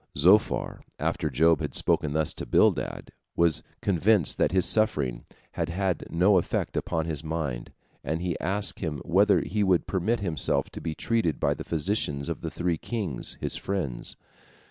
Zophar, 0.17 0.81
after 0.97 1.29
Job 1.29 1.59
had 1.61 1.75
spoken 1.75 2.13
thus 2.13 2.33
to 2.33 2.47
Bildad, 2.47 3.11
was 3.35 3.61
convinced 3.83 4.39
that 4.39 4.51
his 4.51 4.65
suffering 4.65 5.25
had 5.51 5.69
had 5.69 6.07
no 6.09 6.39
effect 6.39 6.75
upon 6.75 7.05
his 7.05 7.23
mind, 7.23 7.71
and 8.03 8.19
he 8.19 8.35
asked 8.39 8.79
him 8.79 8.97
whether 9.05 9.41
he 9.41 9.63
would 9.63 9.85
permit 9.85 10.19
himself 10.19 10.71
to 10.71 10.81
be 10.81 10.95
treated 10.95 11.39
by 11.39 11.53
the 11.53 11.63
physicians 11.63 12.29
of 12.29 12.41
the 12.41 12.49
three 12.49 12.79
kings, 12.79 13.37
his 13.41 13.55
friends. 13.57 14.15